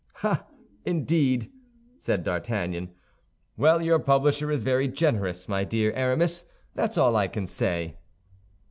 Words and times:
"Ah, 0.23 0.47
indeed," 0.83 1.51
said 1.99 2.23
D'Artagnan. 2.23 2.89
"Well, 3.55 3.83
your 3.83 3.99
publisher 3.99 4.49
is 4.49 4.63
very 4.63 4.87
generous, 4.87 5.47
my 5.47 5.63
dear 5.63 5.91
Aramis, 5.91 6.43
that's 6.73 6.97
all 6.97 7.15
I 7.15 7.27
can 7.27 7.45
say." 7.45 7.97